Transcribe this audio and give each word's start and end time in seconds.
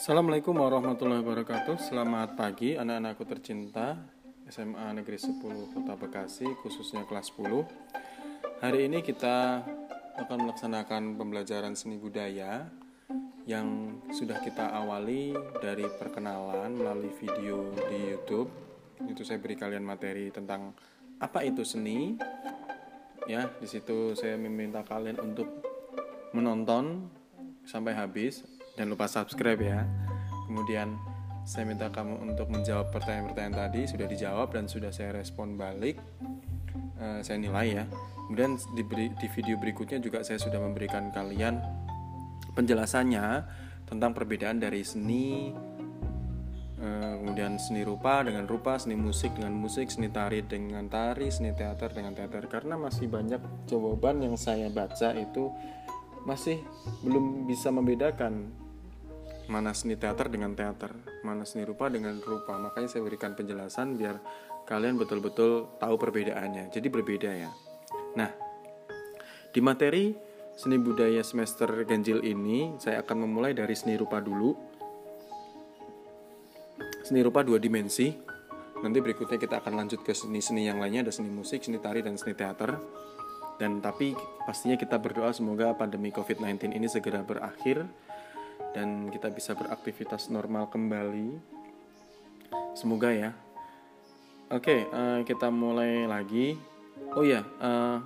Assalamualaikum 0.00 0.56
warahmatullahi 0.56 1.20
wabarakatuh 1.20 1.76
Selamat 1.76 2.32
pagi 2.32 2.72
anak-anakku 2.72 3.20
tercinta 3.28 4.00
SMA 4.48 4.96
Negeri 4.96 5.20
10 5.20 5.76
Kota 5.76 5.92
Bekasi 5.92 6.48
khususnya 6.64 7.04
kelas 7.04 7.28
10 7.36 8.64
Hari 8.64 8.88
ini 8.88 9.04
kita 9.04 9.60
akan 10.24 10.48
melaksanakan 10.48 11.20
pembelajaran 11.20 11.76
seni 11.76 12.00
budaya 12.00 12.64
yang 13.44 14.00
sudah 14.08 14.40
kita 14.40 14.72
awali 14.72 15.36
dari 15.60 15.84
perkenalan 15.84 16.80
melalui 16.80 17.12
video 17.20 17.68
di 17.92 18.16
YouTube. 18.16 18.48
Itu 19.04 19.20
saya 19.20 19.36
beri 19.36 19.60
kalian 19.60 19.84
materi 19.84 20.32
tentang 20.32 20.72
apa 21.20 21.44
itu 21.44 21.60
seni. 21.60 22.16
Ya, 23.28 23.52
di 23.52 23.68
situ 23.68 24.16
saya 24.16 24.40
meminta 24.40 24.80
kalian 24.80 25.20
untuk 25.20 25.60
menonton 26.32 27.04
sampai 27.68 27.92
habis 27.92 28.59
dan 28.80 28.88
lupa 28.88 29.04
subscribe 29.04 29.60
ya. 29.60 29.84
Kemudian 30.48 30.96
saya 31.44 31.68
minta 31.68 31.92
kamu 31.92 32.24
untuk 32.24 32.48
menjawab 32.48 32.88
pertanyaan-pertanyaan 32.88 33.68
tadi 33.68 33.84
sudah 33.84 34.08
dijawab 34.08 34.56
dan 34.56 34.64
sudah 34.64 34.88
saya 34.88 35.12
respon 35.12 35.60
balik. 35.60 36.00
Uh, 36.96 37.20
saya 37.20 37.36
nilai 37.36 37.84
ya. 37.84 37.84
Kemudian 38.24 38.56
di, 38.72 38.82
di 39.20 39.28
video 39.36 39.60
berikutnya 39.60 40.00
juga 40.00 40.24
saya 40.24 40.40
sudah 40.40 40.56
memberikan 40.56 41.12
kalian 41.12 41.60
penjelasannya 42.56 43.44
tentang 43.84 44.16
perbedaan 44.16 44.62
dari 44.62 44.80
seni 44.80 45.52
uh, 46.80 47.14
kemudian 47.20 47.60
seni 47.60 47.84
rupa 47.84 48.24
dengan 48.24 48.48
rupa, 48.48 48.80
seni 48.80 48.96
musik 48.96 49.36
dengan 49.36 49.60
musik, 49.60 49.92
seni 49.92 50.08
tari 50.08 50.40
dengan 50.40 50.88
tari, 50.88 51.28
seni 51.28 51.52
teater 51.52 51.92
dengan 51.92 52.16
teater. 52.16 52.48
Karena 52.48 52.80
masih 52.80 53.12
banyak 53.12 53.68
jawaban 53.68 54.24
yang 54.24 54.40
saya 54.40 54.72
baca 54.72 55.12
itu 55.12 55.52
masih 56.24 56.60
belum 57.04 57.48
bisa 57.48 57.72
membedakan 57.72 58.52
mana 59.50 59.74
seni 59.74 59.98
teater 59.98 60.30
dengan 60.30 60.54
teater, 60.54 60.94
mana 61.26 61.42
seni 61.42 61.66
rupa 61.66 61.90
dengan 61.90 62.14
rupa. 62.22 62.54
Makanya 62.54 62.86
saya 62.86 63.02
berikan 63.02 63.34
penjelasan 63.34 63.98
biar 63.98 64.22
kalian 64.62 64.94
betul-betul 64.94 65.76
tahu 65.82 65.94
perbedaannya. 65.98 66.70
Jadi 66.70 66.86
berbeda 66.86 67.30
ya. 67.34 67.50
Nah, 68.14 68.30
di 69.50 69.58
materi 69.58 70.14
seni 70.54 70.78
budaya 70.78 71.26
semester 71.26 71.66
ganjil 71.82 72.22
ini 72.22 72.78
saya 72.78 73.02
akan 73.02 73.26
memulai 73.26 73.50
dari 73.50 73.74
seni 73.74 73.98
rupa 73.98 74.22
dulu. 74.22 74.54
Seni 77.02 77.18
rupa 77.26 77.42
dua 77.42 77.58
dimensi. 77.58 78.14
Nanti 78.80 78.98
berikutnya 79.02 79.36
kita 79.36 79.60
akan 79.60 79.76
lanjut 79.76 80.00
ke 80.06 80.14
seni-seni 80.16 80.64
yang 80.64 80.80
lainnya 80.80 81.10
ada 81.10 81.12
seni 81.12 81.28
musik, 81.28 81.60
seni 81.60 81.76
tari 81.82 82.00
dan 82.00 82.14
seni 82.16 82.32
teater. 82.32 82.78
Dan 83.60 83.82
tapi 83.84 84.16
pastinya 84.48 84.78
kita 84.78 84.96
berdoa 84.96 85.36
semoga 85.36 85.76
pandemi 85.76 86.08
COVID-19 86.08 86.72
ini 86.72 86.88
segera 86.88 87.20
berakhir 87.20 87.84
dan 88.74 89.10
kita 89.10 89.30
bisa 89.30 89.54
beraktivitas 89.58 90.30
normal 90.30 90.70
kembali. 90.70 91.38
Semoga 92.74 93.10
ya. 93.10 93.30
Oke, 94.50 94.86
uh, 94.90 95.22
kita 95.22 95.50
mulai 95.50 96.10
lagi. 96.10 96.58
Oh 97.14 97.22
ya, 97.22 97.42
uh, 97.62 98.02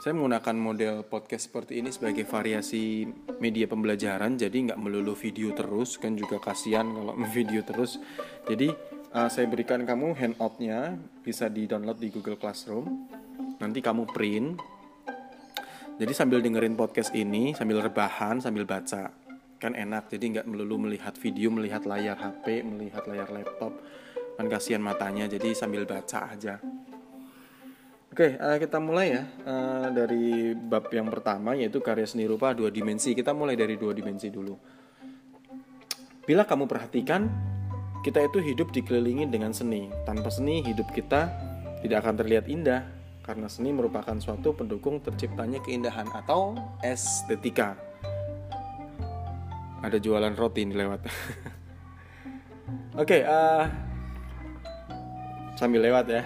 saya 0.00 0.16
menggunakan 0.16 0.56
model 0.56 0.94
podcast 1.06 1.50
seperti 1.50 1.82
ini 1.82 1.90
sebagai 1.90 2.24
variasi 2.24 3.04
media 3.42 3.66
pembelajaran, 3.66 4.38
jadi 4.38 4.70
nggak 4.70 4.80
melulu 4.80 5.18
video 5.18 5.52
terus, 5.52 5.98
kan 5.98 6.14
juga 6.14 6.38
kasihan 6.38 6.86
kalau 6.86 7.14
video 7.36 7.60
terus. 7.66 7.98
Jadi 8.46 8.70
uh, 9.12 9.28
saya 9.28 9.46
berikan 9.50 9.82
kamu 9.82 10.14
handoutnya, 10.14 10.94
bisa 11.26 11.50
di 11.50 11.66
download 11.66 11.98
di 11.98 12.08
Google 12.10 12.38
Classroom. 12.38 12.86
Nanti 13.60 13.84
kamu 13.84 14.08
print. 14.08 14.56
Jadi 16.00 16.12
sambil 16.16 16.40
dengerin 16.40 16.80
podcast 16.80 17.12
ini, 17.12 17.52
sambil 17.52 17.84
rebahan, 17.84 18.40
sambil 18.40 18.64
baca 18.64 19.19
kan 19.60 19.76
enak 19.76 20.08
jadi 20.08 20.40
nggak 20.40 20.46
melulu 20.48 20.88
melihat 20.88 21.12
video 21.20 21.52
melihat 21.52 21.84
layar 21.84 22.16
HP 22.16 22.64
melihat 22.64 23.04
layar 23.04 23.28
laptop 23.28 23.76
kan 24.40 24.48
kasihan 24.48 24.80
matanya 24.80 25.28
jadi 25.28 25.52
sambil 25.52 25.84
baca 25.84 26.32
aja 26.32 26.56
Oke, 28.10 28.34
uh, 28.42 28.58
kita 28.58 28.82
mulai 28.82 29.14
ya 29.14 29.22
uh, 29.46 29.86
dari 29.94 30.50
bab 30.50 30.90
yang 30.90 31.06
pertama 31.06 31.54
yaitu 31.54 31.78
karya 31.78 32.02
seni 32.10 32.26
rupa 32.26 32.50
dua 32.50 32.66
dimensi. 32.66 33.14
Kita 33.14 33.30
mulai 33.30 33.54
dari 33.54 33.78
dua 33.78 33.94
dimensi 33.94 34.26
dulu. 34.26 34.58
Bila 36.26 36.42
kamu 36.42 36.66
perhatikan, 36.66 37.30
kita 38.02 38.18
itu 38.26 38.42
hidup 38.42 38.74
dikelilingi 38.74 39.30
dengan 39.30 39.54
seni. 39.54 39.86
Tanpa 40.02 40.26
seni, 40.26 40.58
hidup 40.58 40.90
kita 40.90 41.30
tidak 41.86 42.02
akan 42.02 42.18
terlihat 42.18 42.50
indah 42.50 42.82
karena 43.22 43.46
seni 43.46 43.70
merupakan 43.70 44.18
suatu 44.18 44.58
pendukung 44.58 44.98
terciptanya 44.98 45.62
keindahan 45.62 46.10
atau 46.10 46.58
estetika 46.82 47.78
ada 49.80 49.96
jualan 49.96 50.32
roti 50.36 50.64
ini 50.64 50.74
lewat. 50.76 51.00
Oke 53.00 53.18
okay, 53.18 53.20
uh, 53.24 53.32
eh, 53.32 53.64
sambil 55.56 55.82
lewat 55.84 56.06
ya. 56.08 56.22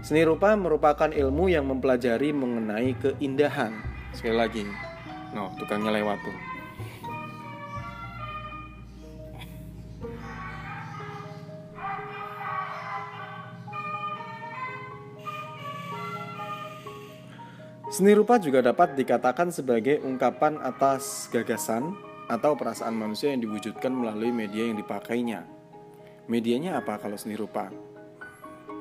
Seni 0.00 0.24
rupa 0.24 0.56
merupakan 0.56 1.12
ilmu 1.12 1.52
yang 1.52 1.68
mempelajari 1.68 2.32
mengenai 2.32 2.96
keindahan. 2.98 3.76
Sekali 4.16 4.36
lagi 4.36 4.64
no 5.30 5.54
tukangnya 5.58 5.94
lewat 5.94 6.18
tuh 6.26 6.49
Seni 18.00 18.16
rupa 18.16 18.40
juga 18.40 18.64
dapat 18.64 18.96
dikatakan 18.96 19.52
sebagai 19.52 20.00
ungkapan 20.00 20.56
atas 20.64 21.28
gagasan 21.28 21.92
atau 22.32 22.56
perasaan 22.56 22.96
manusia 22.96 23.28
yang 23.28 23.44
diwujudkan 23.44 23.92
melalui 23.92 24.32
media 24.32 24.64
yang 24.64 24.80
dipakainya. 24.80 25.44
Medianya 26.24 26.80
apa 26.80 26.96
kalau 26.96 27.20
seni 27.20 27.36
rupa? 27.36 27.68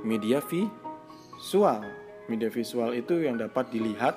Media 0.08 0.40
visual. 0.40 1.84
Media 2.32 2.48
visual 2.48 2.96
itu 2.96 3.20
yang 3.20 3.36
dapat 3.36 3.68
dilihat 3.68 4.16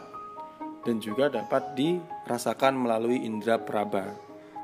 dan 0.87 1.03
juga 1.03 1.35
dapat 1.35 1.75
dirasakan 1.75 2.79
melalui 2.79 3.27
indera 3.27 3.59
peraba. 3.59 4.07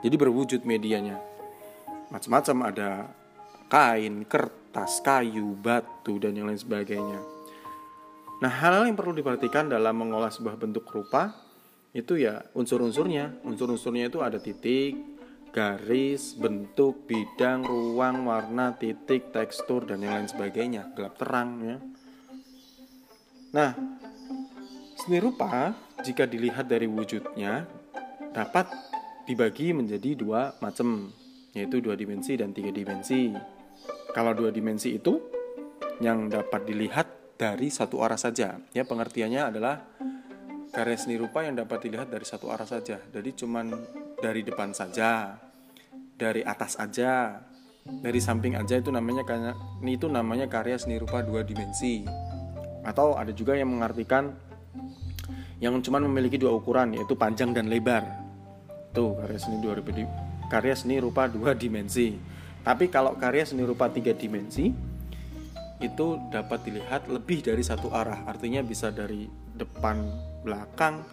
Jadi 0.06 0.15
berwujud 0.15 0.62
medianya. 0.62 1.19
Macam-macam 2.15 2.70
ada 2.70 3.10
kain, 3.66 4.22
kertas, 4.22 5.03
kayu, 5.03 5.59
batu 5.59 6.22
dan 6.22 6.38
yang 6.38 6.47
lain 6.47 6.62
sebagainya. 6.62 7.38
Nah, 8.38 8.50
hal-hal 8.50 8.87
yang 8.87 8.94
perlu 8.94 9.19
diperhatikan 9.19 9.66
dalam 9.66 9.99
mengolah 9.99 10.31
sebuah 10.31 10.54
bentuk 10.54 10.87
rupa 10.94 11.34
itu 11.91 12.15
ya 12.15 12.47
unsur-unsurnya. 12.54 13.43
Unsur-unsurnya 13.43 14.06
itu 14.06 14.22
ada 14.22 14.38
titik, 14.38 14.94
garis, 15.50 16.38
bentuk, 16.38 17.09
bidang, 17.10 17.66
ruang, 17.66 18.31
warna, 18.31 18.78
titik, 18.78 19.34
tekstur 19.34 19.91
dan 19.91 20.06
yang 20.06 20.22
lain 20.22 20.28
sebagainya, 20.31 20.94
gelap 20.94 21.19
terang 21.19 21.50
ya. 21.66 21.76
Nah, 23.59 23.71
seni 25.03 25.19
rupa 25.19 25.75
jika 26.06 26.28
dilihat 26.28 26.70
dari 26.70 26.87
wujudnya 26.87 27.66
dapat 28.31 28.70
dibagi 29.26 29.75
menjadi 29.75 30.15
dua 30.15 30.55
macam, 30.62 31.10
yaitu 31.59 31.82
dua 31.82 31.99
dimensi 31.99 32.38
dan 32.38 32.55
tiga 32.55 32.70
dimensi. 32.70 33.34
Kalau 34.15 34.31
dua 34.31 34.55
dimensi 34.55 34.94
itu 34.94 35.19
yang 35.99 36.31
dapat 36.31 36.70
dilihat 36.70 37.17
dari 37.38 37.71
satu 37.71 38.03
arah 38.03 38.19
saja. 38.19 38.59
Ya, 38.75 38.82
pengertiannya 38.82 39.54
adalah 39.54 39.87
karya 40.75 40.99
seni 40.99 41.15
rupa 41.16 41.47
yang 41.47 41.56
dapat 41.56 41.87
dilihat 41.87 42.10
dari 42.10 42.26
satu 42.26 42.50
arah 42.50 42.66
saja. 42.66 42.99
Jadi 42.99 43.31
cuman 43.38 43.72
dari 44.19 44.43
depan 44.43 44.75
saja, 44.75 45.38
dari 46.19 46.43
atas 46.43 46.75
aja, 46.76 47.41
dari 47.87 48.21
samping 48.21 48.59
aja 48.59 48.76
itu 48.76 48.91
namanya 48.91 49.25
karya 49.25 49.54
ini 49.81 49.97
itu 49.97 50.10
namanya 50.10 50.50
karya 50.50 50.76
seni 50.76 50.99
rupa 50.99 51.22
dua 51.22 51.47
dimensi. 51.47 52.03
Atau 52.82 53.15
ada 53.15 53.31
juga 53.31 53.55
yang 53.55 53.70
mengartikan 53.70 54.34
yang 55.62 55.78
cuman 55.78 56.06
memiliki 56.11 56.38
dua 56.38 56.55
ukuran 56.58 56.99
yaitu 56.99 57.14
panjang 57.14 57.55
dan 57.55 57.70
lebar. 57.70 58.02
Tuh 58.91 59.14
karya 59.14 59.38
seni 59.38 59.62
dua 59.62 59.79
karya 60.50 60.75
seni 60.75 60.99
rupa 60.99 61.31
dua 61.31 61.55
dimensi. 61.55 62.19
Tapi 62.67 62.91
kalau 62.91 63.14
karya 63.14 63.46
seni 63.46 63.62
rupa 63.62 63.88
tiga 63.88 64.12
dimensi 64.12 64.88
itu 65.78 66.19
dapat 66.34 66.66
dilihat 66.66 67.06
lebih 67.06 67.46
dari 67.46 67.62
satu 67.62 67.94
arah. 67.94 68.26
Artinya 68.26 68.62
bisa 68.66 68.90
dari 68.90 69.30
depan 69.54 70.02
belakang 70.42 71.06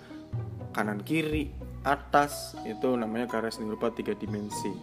kanan 0.73 1.01
kiri 1.05 1.53
atas 1.85 2.57
itu 2.65 2.97
namanya 2.97 3.29
karya 3.29 3.53
seni 3.53 3.69
rupa 3.69 3.93
tiga 3.93 4.17
dimensi. 4.17 4.73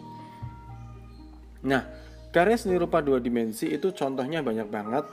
Nah 1.67 1.83
karya 2.31 2.55
seni 2.55 2.79
rupa 2.79 3.03
dua 3.03 3.19
dimensi 3.19 3.67
itu 3.67 3.91
contohnya 3.91 4.39
banyak 4.39 4.67
banget. 4.71 5.05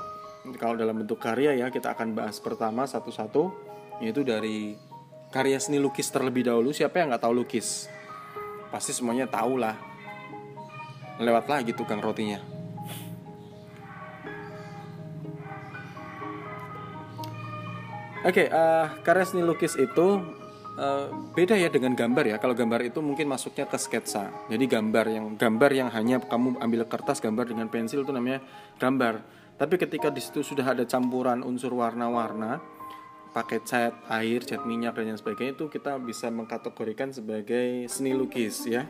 Kalau 0.57 0.79
dalam 0.79 1.03
bentuk 1.03 1.21
karya 1.21 1.53
ya 1.59 1.69
kita 1.69 1.93
akan 1.93 2.17
bahas 2.17 2.39
pertama 2.41 2.87
satu-satu 2.87 3.53
yaitu 4.01 4.23
dari 4.23 4.79
karya 5.35 5.59
seni 5.59 5.83
lukis 5.83 6.09
terlebih 6.15 6.47
dahulu. 6.47 6.71
Siapa 6.71 7.03
yang 7.03 7.11
nggak 7.11 7.27
tahu 7.27 7.35
lukis? 7.43 7.91
Pasti 8.71 8.95
semuanya 8.95 9.27
tahu 9.27 9.59
lah. 9.59 9.75
Lewat 11.21 11.51
lagi 11.51 11.77
tukang 11.77 12.01
rotinya 12.01 12.60
Oke, 18.21 18.45
okay, 18.45 18.47
uh, 18.53 18.85
eh, 18.85 18.87
karya 19.01 19.25
seni 19.25 19.41
lukis 19.41 19.81
itu 19.81 20.21
Uh, 20.81 21.13
beda 21.37 21.61
ya 21.61 21.69
dengan 21.69 21.93
gambar 21.93 22.25
ya. 22.25 22.37
Kalau 22.41 22.57
gambar 22.57 22.81
itu 22.81 23.05
mungkin 23.05 23.29
masuknya 23.29 23.69
ke 23.69 23.77
sketsa. 23.77 24.33
Jadi 24.49 24.65
gambar 24.65 25.13
yang 25.13 25.27
gambar 25.37 25.71
yang 25.77 25.89
hanya 25.93 26.25
kamu 26.25 26.57
ambil 26.57 26.89
kertas 26.89 27.21
gambar 27.21 27.53
dengan 27.53 27.69
pensil 27.69 28.01
itu 28.01 28.09
namanya 28.15 28.41
gambar. 28.81 29.21
Tapi 29.61 29.77
ketika 29.77 30.09
di 30.09 30.25
situ 30.25 30.41
sudah 30.41 30.73
ada 30.73 30.89
campuran 30.89 31.45
unsur 31.45 31.77
warna-warna, 31.77 32.65
pakai 33.37 33.61
cat 33.61 33.93
air, 34.09 34.41
cat 34.41 34.65
minyak 34.65 34.97
dan 34.97 35.13
yang 35.13 35.21
sebagainya 35.21 35.53
itu 35.53 35.69
kita 35.69 36.01
bisa 36.01 36.33
mengkategorikan 36.33 37.13
sebagai 37.13 37.85
seni 37.93 38.17
lukis 38.17 38.65
ya. 38.65 38.89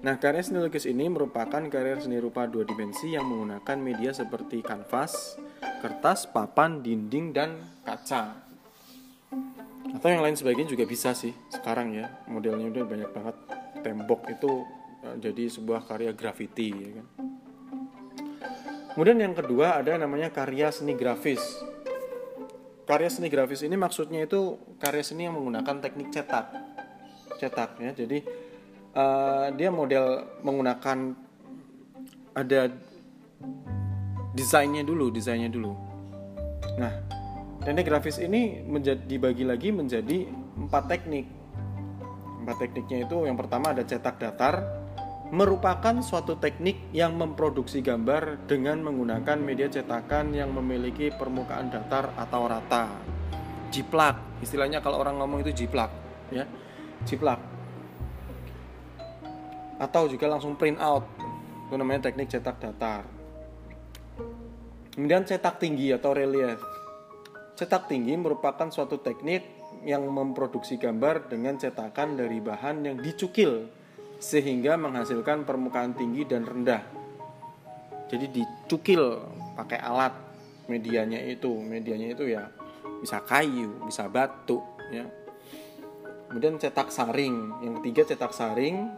Nah, 0.00 0.16
karya 0.16 0.40
seni 0.40 0.64
lukis 0.64 0.88
ini 0.88 1.04
merupakan 1.12 1.60
karya 1.68 2.00
seni 2.00 2.16
rupa 2.16 2.48
dua 2.48 2.64
dimensi 2.64 3.12
yang 3.12 3.28
menggunakan 3.28 3.76
media 3.76 4.16
seperti 4.16 4.64
kanvas, 4.64 5.36
kertas, 5.84 6.24
papan, 6.32 6.80
dinding, 6.80 7.36
dan 7.36 7.60
kaca 7.84 8.49
atau 10.00 10.08
yang 10.08 10.24
lain 10.24 10.32
sebagainya 10.32 10.72
juga 10.72 10.88
bisa 10.88 11.12
sih 11.12 11.36
sekarang 11.52 11.92
ya 11.92 12.08
modelnya 12.24 12.72
udah 12.72 12.84
banyak 12.88 13.10
banget. 13.12 13.36
Tembok 13.84 14.32
itu 14.32 14.64
uh, 15.04 15.16
jadi 15.20 15.52
sebuah 15.52 15.84
karya 15.84 16.16
graffiti 16.16 16.72
ya 16.72 16.90
kan. 16.96 17.06
Kemudian 18.96 19.20
yang 19.20 19.36
kedua 19.36 19.76
ada 19.76 20.00
namanya 20.00 20.32
karya 20.32 20.72
seni 20.72 20.96
grafis. 20.96 21.44
Karya 22.88 23.12
seni 23.12 23.28
grafis 23.28 23.60
ini 23.60 23.76
maksudnya 23.76 24.24
itu 24.24 24.56
karya 24.80 25.04
seni 25.04 25.28
yang 25.28 25.36
menggunakan 25.36 25.84
teknik 25.84 26.08
cetak. 26.08 26.48
Cetak 27.36 27.76
ya. 27.84 27.92
Jadi 27.92 28.24
uh, 28.96 29.52
dia 29.52 29.68
model 29.68 30.24
menggunakan 30.40 31.12
ada 32.40 32.72
desainnya 34.32 34.80
dulu 34.80 35.12
desainnya 35.12 35.52
dulu. 35.52 35.76
Nah 36.80 37.09
Teknik 37.60 37.92
grafis 37.92 38.16
ini 38.16 38.64
menjadi 38.64 39.04
dibagi 39.04 39.44
lagi 39.44 39.68
menjadi 39.68 40.24
empat 40.56 40.88
teknik. 40.88 41.28
Empat 42.40 42.56
tekniknya 42.56 43.04
itu 43.04 43.28
yang 43.28 43.36
pertama 43.36 43.76
ada 43.76 43.84
cetak 43.84 44.16
datar, 44.16 44.64
merupakan 45.28 45.92
suatu 46.00 46.40
teknik 46.40 46.88
yang 46.96 47.20
memproduksi 47.20 47.84
gambar 47.84 48.48
dengan 48.48 48.80
menggunakan 48.80 49.36
media 49.36 49.68
cetakan 49.68 50.32
yang 50.32 50.56
memiliki 50.56 51.12
permukaan 51.12 51.68
datar 51.68 52.16
atau 52.16 52.48
rata. 52.48 52.88
Jiplak, 53.68 54.40
istilahnya 54.40 54.80
kalau 54.80 54.96
orang 54.96 55.20
ngomong 55.20 55.44
itu 55.44 55.52
jiplak, 55.52 55.92
ya. 56.32 56.48
Jiplak. 57.04 57.44
Atau 59.76 60.08
juga 60.08 60.32
langsung 60.32 60.56
print 60.56 60.80
out. 60.80 61.04
Itu 61.68 61.76
namanya 61.76 62.08
teknik 62.08 62.32
cetak 62.32 62.56
datar. 62.56 63.04
Kemudian 64.96 65.28
cetak 65.28 65.60
tinggi 65.60 65.92
atau 65.92 66.16
relief 66.16 66.69
Cetak 67.60 67.92
tinggi 67.92 68.16
merupakan 68.16 68.72
suatu 68.72 69.04
teknik 69.04 69.44
yang 69.84 70.08
memproduksi 70.08 70.80
gambar 70.80 71.28
dengan 71.28 71.60
cetakan 71.60 72.16
dari 72.16 72.40
bahan 72.40 72.88
yang 72.88 72.96
dicukil 72.96 73.68
sehingga 74.16 74.80
menghasilkan 74.80 75.44
permukaan 75.44 75.92
tinggi 75.92 76.24
dan 76.24 76.48
rendah. 76.48 76.80
Jadi 78.08 78.32
dicukil 78.32 79.20
pakai 79.60 79.76
alat 79.76 80.16
medianya 80.72 81.20
itu, 81.20 81.52
medianya 81.52 82.16
itu 82.16 82.32
ya 82.32 82.48
bisa 83.04 83.20
kayu, 83.28 83.76
bisa 83.84 84.08
batu, 84.08 84.64
ya. 84.88 85.04
Kemudian 86.32 86.56
cetak 86.56 86.88
saring. 86.88 87.60
Yang 87.60 87.72
ketiga 87.84 88.02
cetak 88.16 88.32
saring. 88.32 88.88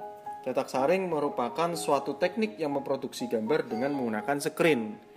Cetak 0.47 0.71
saring 0.71 1.11
merupakan 1.11 1.75
suatu 1.75 2.15
teknik 2.15 2.63
yang 2.63 2.79
memproduksi 2.79 3.27
gambar 3.27 3.67
dengan 3.67 3.91
menggunakan 3.91 4.39
screen 4.39 5.11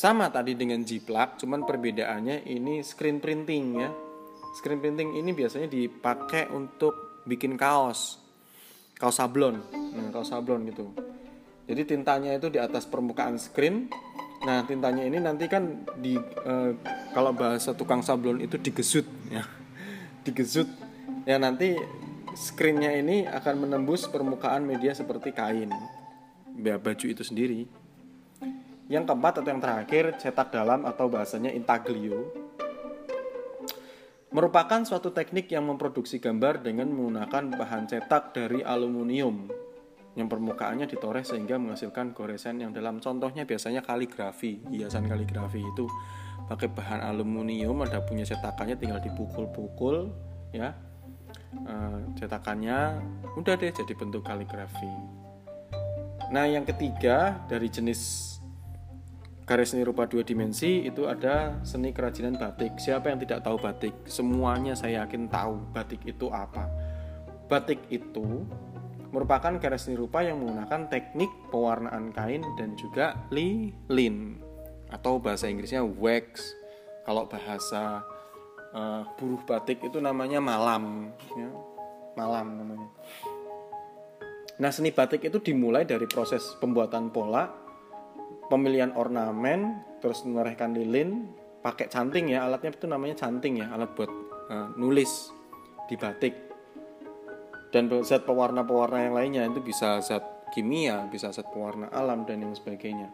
sama 0.00 0.32
tadi 0.32 0.56
dengan 0.56 0.80
jiplak, 0.80 1.36
cuman 1.36 1.68
perbedaannya 1.68 2.48
ini 2.48 2.80
screen 2.80 3.20
printing 3.20 3.64
ya. 3.84 3.92
Screen 4.56 4.80
printing 4.80 5.12
ini 5.20 5.36
biasanya 5.36 5.68
dipakai 5.68 6.48
untuk 6.48 7.20
bikin 7.28 7.60
kaos. 7.60 8.16
Kaos 8.96 9.20
sablon. 9.20 9.60
Nah, 9.68 10.08
kaos 10.08 10.32
sablon 10.32 10.64
gitu. 10.72 10.88
Jadi 11.68 11.84
tintanya 11.84 12.32
itu 12.32 12.48
di 12.48 12.56
atas 12.56 12.88
permukaan 12.88 13.36
screen. 13.36 13.92
Nah, 14.48 14.64
tintanya 14.64 15.04
ini 15.04 15.20
nanti 15.20 15.44
kan 15.52 15.84
di 16.00 16.16
eh, 16.16 16.72
kalau 17.12 17.36
bahasa 17.36 17.76
tukang 17.76 18.00
sablon 18.00 18.40
itu 18.40 18.56
digesut 18.56 19.04
ya. 19.28 19.44
digesut. 20.24 20.72
Ya 21.28 21.36
nanti 21.36 21.76
screennya 22.32 22.96
ini 22.96 23.28
akan 23.28 23.68
menembus 23.68 24.08
permukaan 24.08 24.64
media 24.64 24.96
seperti 24.96 25.36
kain. 25.36 25.68
Baju 26.56 27.04
itu 27.04 27.20
sendiri. 27.20 27.79
Yang 28.90 29.06
keempat 29.06 29.38
atau 29.38 29.50
yang 29.54 29.62
terakhir, 29.62 30.18
cetak 30.18 30.50
dalam 30.50 30.82
atau 30.82 31.06
bahasanya 31.06 31.54
intaglio 31.54 32.50
merupakan 34.30 34.86
suatu 34.86 35.10
teknik 35.10 35.50
yang 35.50 35.66
memproduksi 35.66 36.22
gambar 36.22 36.62
dengan 36.62 36.90
menggunakan 36.94 37.50
bahan 37.54 37.90
cetak 37.90 38.34
dari 38.34 38.62
aluminium. 38.62 39.50
Yang 40.18 40.26
permukaannya 40.26 40.90
ditores 40.90 41.30
sehingga 41.30 41.58
menghasilkan 41.58 42.14
goresan 42.14 42.58
yang 42.62 42.74
dalam. 42.74 42.98
Contohnya 42.98 43.46
biasanya 43.46 43.82
kaligrafi 43.82 44.58
hiasan 44.70 45.06
kaligrafi 45.06 45.62
itu 45.62 45.86
pakai 46.50 46.66
bahan 46.66 46.98
aluminium 47.06 47.78
ada 47.86 48.02
punya 48.02 48.26
cetakannya 48.26 48.74
tinggal 48.74 48.98
dipukul-pukul 48.98 50.10
ya. 50.50 50.74
E, 51.54 51.74
cetakannya 52.18 52.98
udah 53.38 53.54
deh 53.54 53.70
jadi 53.70 53.92
bentuk 53.94 54.26
kaligrafi. 54.26 54.90
Nah 56.34 56.46
yang 56.46 56.66
ketiga 56.66 57.38
dari 57.46 57.70
jenis 57.70 58.39
karya 59.50 59.66
seni 59.66 59.82
rupa 59.82 60.06
dua 60.06 60.22
dimensi 60.22 60.86
itu 60.86 61.10
ada 61.10 61.58
seni 61.66 61.90
kerajinan 61.90 62.38
batik. 62.38 62.78
Siapa 62.78 63.10
yang 63.10 63.18
tidak 63.18 63.42
tahu 63.42 63.58
batik? 63.58 63.90
Semuanya 64.06 64.78
saya 64.78 65.02
yakin 65.02 65.26
tahu 65.26 65.74
batik 65.74 66.06
itu 66.06 66.30
apa. 66.30 66.70
Batik 67.50 67.82
itu 67.90 68.46
merupakan 69.10 69.50
karya 69.58 69.74
seni 69.74 69.98
rupa 69.98 70.22
yang 70.22 70.38
menggunakan 70.38 70.86
teknik 70.86 71.26
pewarnaan 71.50 72.14
kain 72.14 72.46
dan 72.54 72.78
juga 72.78 73.18
lilin 73.34 74.38
atau 74.86 75.18
bahasa 75.18 75.50
Inggrisnya 75.50 75.82
wax. 75.82 76.54
Kalau 77.02 77.26
bahasa 77.26 78.06
uh, 78.70 79.02
buruh 79.18 79.42
batik 79.50 79.82
itu 79.82 79.98
namanya 79.98 80.38
malam, 80.38 81.10
ya. 81.34 81.50
malam 82.14 82.54
namanya. 82.54 82.86
Nah 84.62 84.70
seni 84.70 84.94
batik 84.94 85.26
itu 85.26 85.42
dimulai 85.42 85.82
dari 85.82 86.06
proses 86.06 86.54
pembuatan 86.62 87.10
pola 87.10 87.59
pemilihan 88.50 88.90
ornamen 88.98 89.86
terus 90.02 90.26
menorehkan 90.26 90.74
lilin 90.74 91.30
pakai 91.62 91.86
canting 91.86 92.34
ya 92.34 92.44
alatnya 92.44 92.74
itu 92.74 92.90
namanya 92.90 93.16
canting 93.22 93.62
ya 93.62 93.70
alat 93.70 93.94
buat 93.94 94.10
uh, 94.50 94.68
nulis 94.74 95.30
di 95.86 95.94
batik. 95.94 96.34
Dan 97.70 97.86
zat 98.02 98.26
pewarna-pewarna 98.26 99.06
yang 99.06 99.14
lainnya 99.14 99.42
itu 99.46 99.62
bisa 99.62 100.02
zat 100.02 100.50
kimia 100.50 101.06
bisa 101.06 101.30
zat 101.30 101.46
pewarna 101.54 101.86
alam 101.94 102.26
dan 102.26 102.42
yang 102.42 102.50
sebagainya. 102.50 103.06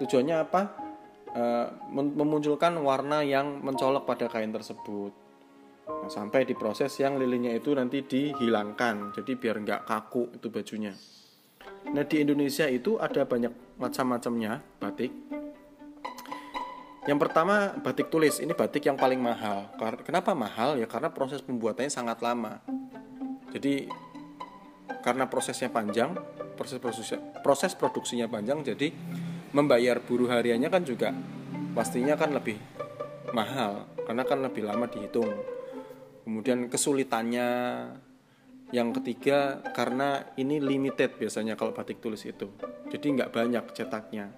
Tujuannya 0.00 0.36
apa? 0.40 0.62
Uh, 1.30 1.68
memunculkan 1.92 2.74
warna 2.80 3.22
yang 3.22 3.60
mencolok 3.60 4.08
pada 4.08 4.26
kain 4.26 4.50
tersebut. 4.50 5.12
Nah, 5.86 6.08
sampai 6.08 6.48
di 6.48 6.56
proses 6.56 6.96
yang 6.96 7.20
lilinnya 7.20 7.52
itu 7.52 7.74
nanti 7.74 8.00
dihilangkan 8.06 9.10
jadi 9.10 9.32
biar 9.34 9.56
nggak 9.60 9.82
kaku 9.90 10.38
itu 10.38 10.46
bajunya 10.46 10.94
Nah 11.88 12.04
di 12.04 12.20
Indonesia 12.20 12.68
itu 12.68 13.00
ada 13.00 13.24
banyak 13.24 13.80
macam-macamnya 13.80 14.60
batik. 14.76 15.12
Yang 17.08 17.18
pertama 17.26 17.72
batik 17.80 18.12
tulis 18.12 18.44
ini 18.44 18.52
batik 18.52 18.84
yang 18.84 19.00
paling 19.00 19.16
mahal. 19.16 19.72
Kenapa 20.04 20.36
mahal? 20.36 20.76
Ya 20.76 20.84
karena 20.84 21.08
proses 21.08 21.40
pembuatannya 21.40 21.88
sangat 21.88 22.20
lama. 22.20 22.60
Jadi 23.50 23.88
karena 25.00 25.24
prosesnya 25.26 25.72
panjang, 25.72 26.12
proses 26.54 26.76
prosesnya, 26.76 27.18
proses 27.40 27.72
produksinya 27.72 28.28
panjang, 28.28 28.60
jadi 28.60 28.92
membayar 29.56 29.98
buruh 29.98 30.28
hariannya 30.28 30.68
kan 30.68 30.84
juga 30.84 31.10
pastinya 31.72 32.14
kan 32.14 32.36
lebih 32.36 32.60
mahal 33.32 33.88
karena 34.04 34.22
kan 34.28 34.38
lebih 34.44 34.68
lama 34.68 34.86
dihitung. 34.86 35.30
Kemudian 36.22 36.68
kesulitannya 36.68 37.48
yang 38.70 38.94
ketiga 38.94 39.62
karena 39.74 40.22
ini 40.38 40.62
limited 40.62 41.18
biasanya 41.18 41.58
kalau 41.58 41.74
batik 41.74 41.98
tulis 41.98 42.22
itu. 42.22 42.50
Jadi 42.90 43.06
nggak 43.18 43.30
banyak 43.34 43.64
cetaknya. 43.74 44.30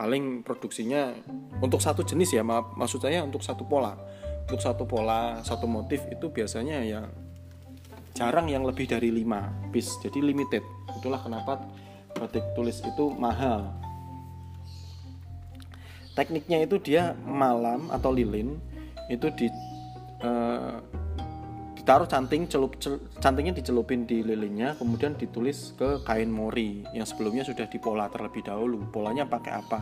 Paling 0.00 0.40
produksinya 0.40 1.12
untuk 1.60 1.84
satu 1.84 2.00
jenis 2.00 2.32
ya 2.32 2.40
maaf 2.40 2.72
maksud 2.72 3.04
saya 3.04 3.20
untuk 3.20 3.44
satu 3.44 3.68
pola. 3.68 4.00
Untuk 4.48 4.64
satu 4.64 4.88
pola 4.88 5.44
satu 5.44 5.68
motif 5.68 6.00
itu 6.08 6.32
biasanya 6.32 6.80
ya 6.80 7.00
jarang 8.16 8.48
yang 8.48 8.64
lebih 8.64 8.88
dari 8.88 9.12
lima 9.12 9.52
piece. 9.68 10.00
Jadi 10.00 10.24
limited. 10.24 10.64
Itulah 10.96 11.20
kenapa 11.20 11.60
batik 12.16 12.56
tulis 12.56 12.80
itu 12.80 13.04
mahal. 13.12 13.76
Tekniknya 16.16 16.64
itu 16.64 16.80
dia 16.80 17.12
malam 17.22 17.92
atau 17.92 18.10
lilin 18.10 18.56
itu 19.12 19.28
di 19.36 19.46
uh, 20.24 20.80
ditaruh 21.80 22.04
canting 22.04 22.44
celup 22.44 22.76
cel, 22.76 23.00
cantingnya 23.24 23.56
dicelupin 23.56 24.04
di 24.04 24.20
lilinnya 24.20 24.76
kemudian 24.76 25.16
ditulis 25.16 25.72
ke 25.80 26.04
kain 26.04 26.28
mori 26.28 26.84
yang 26.92 27.08
sebelumnya 27.08 27.40
sudah 27.40 27.64
dipola 27.72 28.12
terlebih 28.12 28.44
dahulu. 28.44 28.84
Polanya 28.92 29.24
pakai 29.24 29.52
apa? 29.56 29.80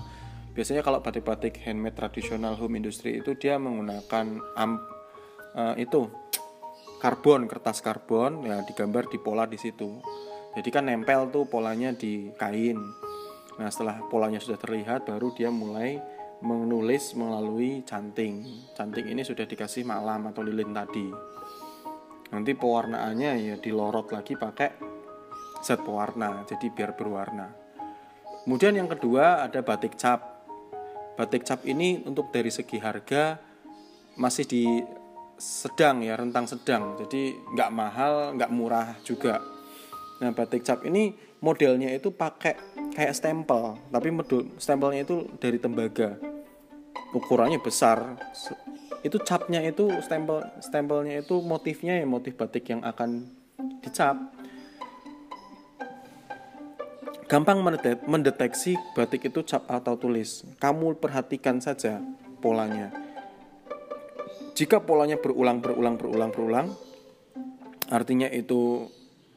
Biasanya 0.54 0.86
kalau 0.86 1.02
batik-batik 1.02 1.58
handmade 1.66 1.98
tradisional 1.98 2.54
home 2.54 2.78
industry 2.78 3.18
itu 3.18 3.34
dia 3.34 3.58
menggunakan 3.58 4.38
am, 4.54 4.78
uh, 5.58 5.74
itu 5.74 6.06
karbon 7.02 7.50
kertas 7.50 7.82
karbon 7.82 8.46
ya 8.46 8.62
digambar 8.62 9.10
di 9.10 9.18
pola 9.18 9.50
di 9.50 9.58
situ. 9.58 9.98
Jadi 10.54 10.70
kan 10.70 10.86
nempel 10.86 11.34
tuh 11.34 11.50
polanya 11.50 11.90
di 11.90 12.30
kain. 12.38 12.78
Nah 13.58 13.66
setelah 13.74 14.06
polanya 14.06 14.38
sudah 14.38 14.58
terlihat 14.58 15.02
baru 15.02 15.34
dia 15.34 15.50
mulai 15.50 15.98
menulis 16.46 17.18
melalui 17.18 17.82
canting. 17.82 18.46
Canting 18.78 19.10
ini 19.10 19.26
sudah 19.26 19.50
dikasih 19.50 19.82
malam 19.82 20.30
atau 20.30 20.46
lilin 20.46 20.70
tadi 20.70 21.38
nanti 22.28 22.52
pewarnaannya 22.52 23.32
ya 23.40 23.56
dilorot 23.56 24.12
lagi 24.12 24.36
pakai 24.36 24.68
zat 25.64 25.82
pewarna 25.82 26.44
jadi 26.46 26.66
biar 26.70 26.94
berwarna. 26.94 27.48
Kemudian 28.44 28.80
yang 28.80 28.88
kedua 28.88 29.44
ada 29.44 29.60
batik 29.60 29.98
cap. 30.00 30.40
Batik 31.18 31.44
cap 31.44 31.66
ini 31.66 32.00
untuk 32.06 32.30
dari 32.30 32.48
segi 32.48 32.78
harga 32.78 33.36
masih 34.16 34.44
di 34.46 34.64
sedang 35.36 36.00
ya 36.00 36.16
rentang 36.16 36.46
sedang. 36.46 36.96
Jadi 36.96 37.36
nggak 37.54 37.70
mahal 37.74 38.38
nggak 38.38 38.54
murah 38.54 38.96
juga. 39.02 39.42
Nah 40.22 40.30
batik 40.32 40.64
cap 40.64 40.86
ini 40.86 41.14
modelnya 41.44 41.94
itu 41.94 42.10
pakai 42.10 42.58
kayak 42.94 43.14
stempel 43.14 43.78
tapi 43.92 44.10
stempelnya 44.58 45.04
itu 45.04 45.28
dari 45.38 45.58
tembaga. 45.58 46.18
Ukurannya 47.12 47.60
besar 47.60 48.20
itu 49.06 49.16
capnya 49.22 49.62
itu 49.62 49.86
stempel 50.02 50.42
stempelnya 50.58 51.22
itu 51.22 51.38
motifnya 51.38 52.02
ya 52.02 52.06
motif 52.06 52.34
batik 52.34 52.66
yang 52.70 52.82
akan 52.82 53.30
dicap. 53.82 54.16
Gampang 57.28 57.60
mendeteksi 58.08 58.80
batik 58.96 59.28
itu 59.28 59.44
cap 59.44 59.68
atau 59.68 60.00
tulis. 60.00 60.48
Kamu 60.56 60.96
perhatikan 60.96 61.60
saja 61.60 62.00
polanya. 62.40 62.88
Jika 64.56 64.80
polanya 64.80 65.20
berulang 65.20 65.60
berulang 65.60 65.94
berulang 66.00 66.30
berulang 66.32 66.66
artinya 67.92 68.26
itu 68.32 68.88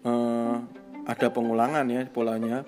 eh, 0.08 0.56
ada 1.06 1.28
pengulangan 1.30 1.86
ya 1.92 2.08
polanya 2.08 2.64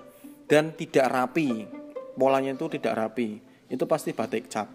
dan 0.46 0.76
tidak 0.76 1.08
rapi. 1.08 1.66
Polanya 2.14 2.54
itu 2.54 2.68
tidak 2.78 2.94
rapi. 2.94 3.40
Itu 3.66 3.88
pasti 3.90 4.14
batik 4.14 4.46
cap 4.52 4.68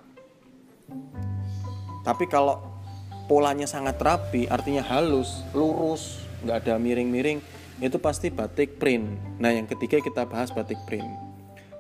tapi 2.10 2.26
kalau 2.26 2.58
polanya 3.30 3.70
sangat 3.70 4.02
rapi 4.02 4.50
artinya 4.50 4.82
halus 4.82 5.46
lurus 5.54 6.26
nggak 6.42 6.66
ada 6.66 6.82
miring-miring 6.82 7.38
itu 7.80 8.02
pasti 8.02 8.28
batik 8.28 8.82
print. 8.82 9.06
Nah 9.40 9.54
yang 9.54 9.70
ketiga 9.70 10.02
kita 10.02 10.26
bahas 10.26 10.50
batik 10.50 10.82
print. 10.90 11.06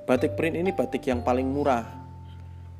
Batik 0.07 0.37
print 0.37 0.55
ini 0.55 0.69
batik 0.69 1.03
yang 1.09 1.25
paling 1.25 1.49
murah. 1.49 1.83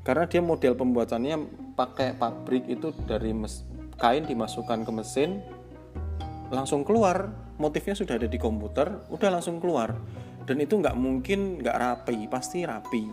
Karena 0.07 0.29
dia 0.29 0.39
model 0.39 0.77
pembuatannya 0.77 1.35
pakai 1.75 2.15
pabrik 2.15 2.69
itu 2.71 2.95
dari 3.03 3.35
mes, 3.35 3.67
kain 3.99 4.23
dimasukkan 4.23 4.87
ke 4.87 4.91
mesin 4.93 5.43
langsung 6.53 6.87
keluar. 6.87 7.33
Motifnya 7.59 7.91
sudah 7.91 8.15
ada 8.15 8.29
di 8.29 8.39
komputer 8.39 8.87
udah 9.11 9.29
langsung 9.33 9.59
keluar. 9.59 9.91
Dan 10.47 10.63
itu 10.63 10.79
nggak 10.79 10.95
mungkin 10.95 11.59
nggak 11.59 11.75
rapi 11.75 12.29
pasti 12.31 12.63
rapi. 12.63 13.09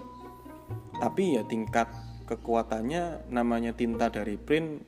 Tapi 1.03 1.23
ya 1.35 1.43
tingkat 1.49 1.91
kekuatannya 2.27 3.31
namanya 3.31 3.73
tinta 3.73 4.11
dari 4.11 4.35
print 4.37 4.83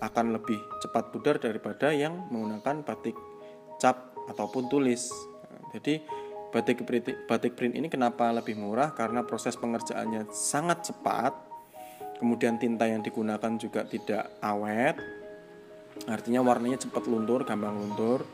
akan 0.00 0.36
lebih 0.36 0.56
cepat 0.80 1.12
pudar 1.12 1.36
daripada 1.36 1.92
yang 1.92 2.28
menggunakan 2.32 2.84
batik 2.84 3.16
cap 3.80 4.16
ataupun 4.28 4.68
tulis. 4.68 5.12
Jadi 5.72 6.00
batik 6.52 6.84
print, 6.84 7.28
batik 7.28 7.56
print 7.56 7.76
ini 7.76 7.88
kenapa 7.88 8.28
lebih 8.32 8.56
murah? 8.60 8.92
Karena 8.92 9.24
proses 9.24 9.56
pengerjaannya 9.56 10.28
sangat 10.32 10.92
cepat 10.92 11.32
kemudian 12.20 12.60
tinta 12.60 12.84
yang 12.84 13.00
digunakan 13.00 13.56
juga 13.56 13.88
tidak 13.88 14.28
awet 14.44 15.00
artinya 16.04 16.44
warnanya 16.44 16.80
cepat 16.80 17.08
luntur 17.08 17.44
gampang 17.48 17.76
luntur. 17.76 18.24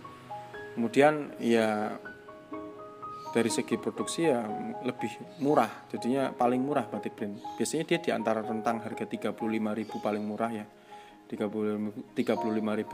Kemudian 0.74 1.32
ya 1.40 1.96
dari 3.36 3.52
segi 3.52 3.76
produksi 3.76 4.24
ya 4.24 4.40
lebih 4.80 5.44
murah 5.44 5.68
jadinya 5.92 6.32
paling 6.32 6.64
murah 6.64 6.88
batik 6.88 7.12
print 7.12 7.36
biasanya 7.60 7.84
dia 7.84 7.98
di 8.00 8.10
antara 8.16 8.40
rentang 8.40 8.80
harga 8.80 9.04
35.000 9.04 9.36
paling 10.00 10.24
murah 10.24 10.50
ya 10.56 10.64
35.000 11.28 12.32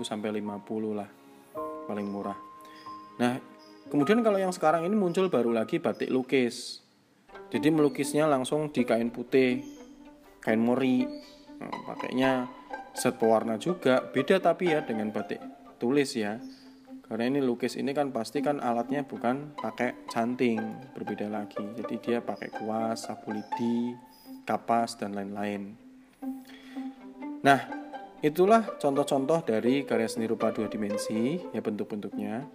sampai 0.02 0.30
50 0.42 0.98
lah 0.98 1.06
paling 1.86 2.08
murah 2.10 2.34
nah 3.22 3.52
Kemudian 3.92 4.24
kalau 4.24 4.40
yang 4.40 4.56
sekarang 4.56 4.88
ini 4.88 4.96
muncul 4.96 5.28
baru 5.28 5.52
lagi 5.52 5.76
batik 5.76 6.08
lukis. 6.08 6.80
Jadi 7.52 7.68
melukisnya 7.68 8.24
langsung 8.24 8.72
di 8.72 8.88
kain 8.88 9.12
putih, 9.12 9.60
kain 10.40 10.56
mori. 10.56 11.04
Nah, 11.60 11.68
pakainya 11.84 12.48
set 12.96 13.20
pewarna 13.20 13.60
juga, 13.60 14.00
beda 14.00 14.40
tapi 14.40 14.72
ya 14.72 14.80
dengan 14.80 15.12
batik 15.12 15.44
tulis 15.76 16.16
ya. 16.16 16.40
Karena 17.12 17.28
ini 17.28 17.44
lukis 17.44 17.76
ini 17.76 17.92
kan 17.92 18.08
pasti 18.08 18.40
kan 18.40 18.56
alatnya 18.56 19.04
bukan 19.04 19.52
pakai 19.60 20.08
canting, 20.08 20.56
berbeda 20.96 21.28
lagi. 21.28 21.60
Jadi 21.60 22.00
dia 22.00 22.24
pakai 22.24 22.48
kuas, 22.48 23.04
sapu 23.04 23.36
lidi, 23.36 23.92
kapas 24.48 24.96
dan 24.96 25.12
lain-lain. 25.12 25.76
Nah, 27.44 27.60
itulah 28.24 28.64
contoh-contoh 28.80 29.44
dari 29.44 29.84
karya 29.84 30.08
seni 30.08 30.24
rupa 30.24 30.56
dua 30.56 30.72
dimensi 30.72 31.36
ya 31.52 31.60
bentuk-bentuknya. 31.60 32.48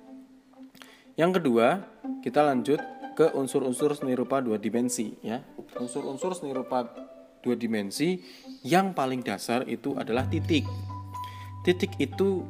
Yang 1.22 1.32
kedua, 1.38 1.86
kita 2.26 2.42
lanjut 2.42 2.82
ke 3.14 3.30
unsur-unsur 3.38 3.94
seni 3.94 4.18
rupa 4.18 4.42
dua 4.42 4.58
dimensi 4.58 5.22
ya. 5.22 5.38
Unsur-unsur 5.78 6.34
seni 6.34 6.50
rupa 6.50 6.90
dua 7.46 7.54
dimensi 7.54 8.26
yang 8.66 8.98
paling 8.98 9.22
dasar 9.22 9.70
itu 9.70 9.94
adalah 9.94 10.26
titik. 10.26 10.66
Titik 11.62 11.94
itu 12.02 12.42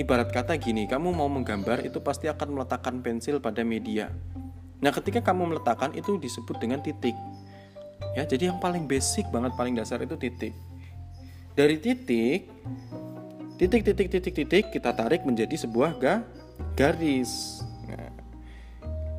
ibarat 0.00 0.32
kata 0.32 0.56
gini, 0.56 0.88
kamu 0.88 1.12
mau 1.12 1.28
menggambar 1.28 1.84
itu 1.84 2.00
pasti 2.00 2.26
akan 2.26 2.56
meletakkan 2.56 3.04
pensil 3.04 3.38
pada 3.38 3.60
media. 3.60 4.08
Nah, 4.80 4.90
ketika 4.90 5.20
kamu 5.20 5.54
meletakkan 5.54 5.92
itu 5.92 6.16
disebut 6.16 6.56
dengan 6.56 6.80
titik. 6.80 7.14
Ya, 8.16 8.24
jadi 8.24 8.50
yang 8.50 8.58
paling 8.58 8.88
basic 8.88 9.28
banget 9.28 9.52
paling 9.54 9.76
dasar 9.76 10.00
itu 10.00 10.16
titik. 10.16 10.56
Dari 11.52 11.76
titik 11.76 12.48
titik 13.60 13.84
titik 13.84 14.08
titik 14.08 14.34
titik 14.34 14.64
kita 14.72 14.96
tarik 14.96 15.20
menjadi 15.28 15.52
sebuah 15.52 16.00
ga, 16.00 16.24
garis 16.72 17.60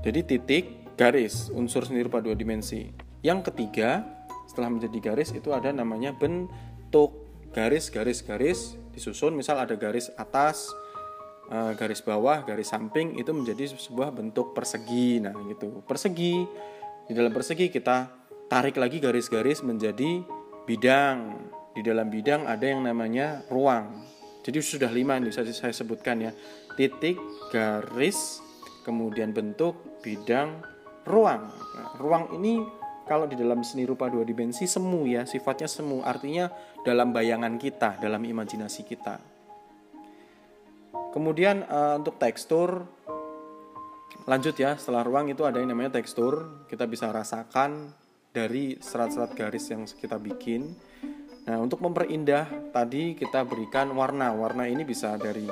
jadi 0.02 0.26
titik, 0.26 0.98
garis, 0.98 1.54
unsur 1.54 1.86
seni 1.86 2.02
rupa 2.02 2.18
dua 2.18 2.34
dimensi. 2.34 2.90
Yang 3.22 3.54
ketiga, 3.54 4.02
setelah 4.50 4.74
menjadi 4.74 4.98
garis 4.98 5.30
itu 5.30 5.54
ada 5.54 5.70
namanya 5.70 6.10
bentuk. 6.18 7.30
Garis, 7.54 7.94
garis, 7.94 8.26
garis 8.26 8.80
disusun, 8.92 9.34
misal 9.36 9.60
ada 9.60 9.76
garis 9.80 10.12
atas, 10.20 10.72
eh, 11.52 11.72
garis 11.76 12.04
bawah, 12.04 12.44
garis 12.44 12.72
samping 12.72 13.18
itu 13.20 13.32
menjadi 13.32 13.72
sebuah 13.76 14.12
bentuk 14.12 14.52
persegi. 14.56 15.20
Nah, 15.24 15.36
gitu. 15.48 15.84
Persegi. 15.88 16.46
Di 17.08 17.18
dalam 17.18 17.36
persegi 17.36 17.68
kita 17.68 18.08
tarik 18.48 18.80
lagi 18.80 19.00
garis-garis 19.04 19.64
menjadi 19.64 20.24
bidang. 20.64 21.50
Di 21.72 21.82
dalam 21.84 22.12
bidang 22.12 22.48
ada 22.48 22.64
yang 22.68 22.84
namanya 22.84 23.44
ruang. 23.48 24.04
Jadi 24.42 24.58
sudah 24.60 24.90
lima 24.90 25.20
nih 25.22 25.32
saya 25.32 25.72
sebutkan 25.72 26.24
ya. 26.24 26.32
Titik, 26.76 27.20
garis, 27.52 28.40
kemudian 28.88 29.36
bentuk, 29.36 30.02
bidang, 30.02 30.64
ruang. 31.06 31.52
Nah, 31.52 31.90
ruang 32.00 32.32
ini 32.36 32.81
kalau 33.08 33.26
di 33.26 33.36
dalam 33.36 33.66
seni 33.66 33.84
rupa 33.84 34.08
dua 34.08 34.26
dimensi 34.26 34.66
semu 34.66 35.06
ya, 35.10 35.26
sifatnya 35.26 35.68
semu, 35.68 36.02
artinya 36.06 36.50
dalam 36.86 37.12
bayangan 37.12 37.58
kita, 37.58 37.98
dalam 38.02 38.22
imajinasi 38.24 38.82
kita. 38.86 39.22
Kemudian 41.12 41.68
uh, 41.68 42.00
untuk 42.00 42.16
tekstur 42.18 42.88
lanjut 44.30 44.56
ya, 44.56 44.78
setelah 44.80 45.04
ruang 45.04 45.28
itu 45.34 45.44
ada 45.44 45.60
yang 45.60 45.74
namanya 45.74 46.00
tekstur, 46.00 46.66
kita 46.72 46.88
bisa 46.88 47.12
rasakan 47.12 47.92
dari 48.32 48.80
serat-serat 48.80 49.36
garis 49.36 49.66
yang 49.74 49.84
kita 49.84 50.16
bikin. 50.16 50.72
Nah, 51.42 51.58
untuk 51.58 51.82
memperindah 51.84 52.72
tadi 52.72 53.18
kita 53.18 53.44
berikan 53.44 53.92
warna. 53.98 54.32
Warna 54.32 54.70
ini 54.70 54.86
bisa 54.88 55.18
dari 55.18 55.50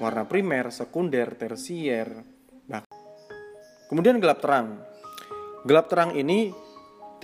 warna 0.00 0.26
primer, 0.26 0.74
sekunder, 0.74 1.38
tersier, 1.38 2.34
Kemudian 3.84 4.16
gelap 4.18 4.40
terang. 4.40 4.80
Gelap 5.64 5.88
terang 5.88 6.12
ini 6.12 6.52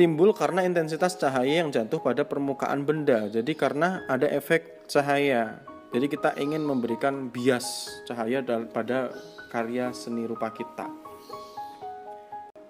timbul 0.00 0.32
karena 0.32 0.64
intensitas 0.64 1.20
cahaya 1.20 1.60
yang 1.60 1.68
jatuh 1.68 2.00
pada 2.00 2.24
permukaan 2.24 2.88
benda. 2.88 3.28
Jadi 3.28 3.52
karena 3.52 4.08
ada 4.08 4.24
efek 4.32 4.88
cahaya. 4.88 5.60
Jadi 5.92 6.08
kita 6.08 6.32
ingin 6.40 6.64
memberikan 6.64 7.28
bias 7.28 7.92
cahaya 8.08 8.40
pada 8.72 9.12
karya 9.52 9.92
seni 9.92 10.24
rupa 10.24 10.48
kita. 10.56 10.88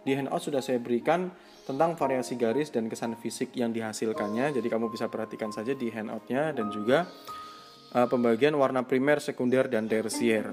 Di 0.02 0.18
handout 0.18 0.42
sudah 0.42 0.58
saya 0.58 0.82
berikan 0.82 1.30
tentang 1.62 1.94
variasi 1.94 2.34
garis 2.34 2.74
dan 2.74 2.90
kesan 2.90 3.14
fisik 3.14 3.54
yang 3.54 3.70
dihasilkannya. 3.70 4.50
Jadi 4.50 4.66
kamu 4.66 4.90
bisa 4.90 5.06
perhatikan 5.06 5.54
saja 5.54 5.70
di 5.70 5.86
handoutnya 5.86 6.50
dan 6.50 6.74
juga 6.74 7.06
uh, 7.94 8.10
pembagian 8.10 8.58
warna 8.58 8.82
primer, 8.82 9.22
sekunder, 9.22 9.70
dan 9.70 9.86
tersier. 9.86 10.50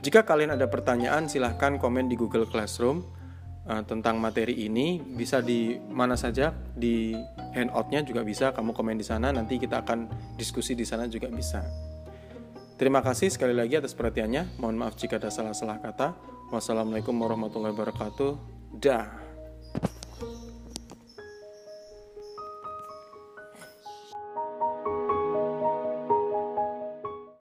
Jika 0.00 0.24
kalian 0.24 0.56
ada 0.56 0.72
pertanyaan, 0.72 1.28
silahkan 1.28 1.76
komen 1.76 2.08
di 2.08 2.16
Google 2.16 2.48
Classroom 2.48 3.15
uh, 3.66 3.82
tentang 3.84 4.16
materi 4.22 4.66
ini. 4.66 4.98
Bisa 5.02 5.42
di 5.42 5.76
mana 5.90 6.14
saja, 6.14 6.54
di 6.74 7.14
handoutnya 7.54 8.06
juga 8.06 8.22
bisa. 8.22 8.54
Kamu 8.54 8.72
komen 8.72 8.96
di 8.96 9.06
sana, 9.06 9.34
nanti 9.34 9.58
kita 9.58 9.82
akan 9.82 10.08
diskusi 10.38 10.72
di 10.72 10.86
sana 10.86 11.10
juga 11.10 11.28
bisa. 11.28 11.62
Terima 12.76 13.00
kasih 13.00 13.32
sekali 13.32 13.56
lagi 13.56 13.80
atas 13.80 13.96
perhatiannya. 13.96 14.60
Mohon 14.60 14.76
maaf 14.84 14.94
jika 15.00 15.16
ada 15.16 15.32
salah-salah 15.32 15.80
kata. 15.80 16.12
Wassalamualaikum 16.52 17.16
warahmatullahi 17.16 17.72
wabarakatuh. 17.72 18.32
Dah. 18.78 19.25